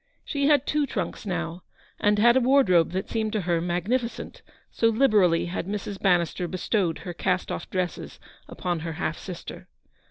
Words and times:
She 0.25 0.47
had 0.47 0.65
two 0.65 0.87
trunks 0.87 1.27
now, 1.27 1.61
and 1.99 2.17
had 2.17 2.35
a 2.35 2.39
wardrobe 2.41 2.89
that 2.93 3.07
seemed 3.07 3.33
to 3.33 3.41
her 3.41 3.61
magnificent, 3.61 4.41
so 4.71 4.87
liberally 4.89 5.45
had 5.45 5.67
Mrs. 5.67 6.01
Ban 6.01 6.19
nister 6.19 6.49
bestowed 6.49 6.97
her 6.97 7.13
cast 7.13 7.51
off 7.51 7.69
dresses 7.69 8.19
upon 8.49 8.79
her 8.79 8.93
half 8.93 9.19
sister. 9.19 9.67